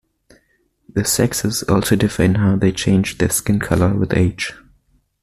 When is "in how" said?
2.23-2.55